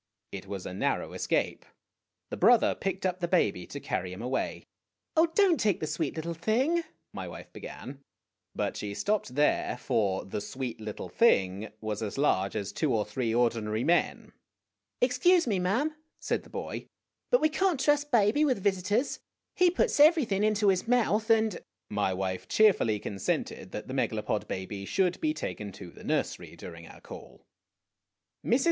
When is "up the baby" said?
3.05-3.67